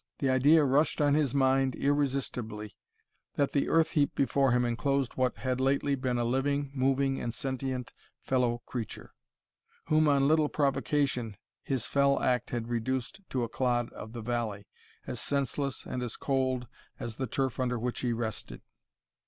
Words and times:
The 0.17 0.31
idea 0.31 0.63
rushed 0.65 0.99
on 0.99 1.13
his 1.13 1.35
mind 1.35 1.75
irresistibly, 1.75 2.75
that 3.35 3.51
the 3.51 3.69
earth 3.69 3.91
heap 3.91 4.15
before 4.15 4.51
him 4.51 4.65
enclosed 4.65 5.13
what 5.13 5.37
had 5.37 5.61
lately 5.61 5.93
been 5.93 6.17
a 6.17 6.23
living, 6.25 6.71
moving, 6.73 7.21
and 7.21 7.31
sentient 7.31 7.93
fellow 8.23 8.63
creature, 8.65 9.13
whom, 9.89 10.07
on 10.07 10.27
little 10.27 10.49
provocation, 10.49 11.37
his 11.61 11.85
fell 11.85 12.19
act 12.19 12.49
had 12.49 12.67
reduced 12.67 13.21
to 13.29 13.43
a 13.43 13.47
clod 13.47 13.93
of 13.93 14.13
the 14.13 14.21
valley, 14.23 14.65
as 15.05 15.21
senseless 15.21 15.85
and 15.85 16.01
as 16.01 16.17
cold 16.17 16.65
as 16.99 17.17
the 17.17 17.27
turf 17.27 17.59
under 17.59 17.77
which 17.77 17.99
he 17.99 18.11
rested. 18.11 18.63